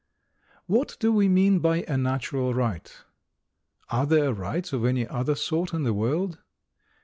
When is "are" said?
3.91-4.07